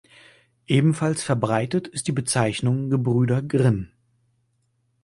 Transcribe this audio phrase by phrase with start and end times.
[0.65, 3.91] Ebenfalls verbreitet ist die Bezeichnung Gebrüder Grimm.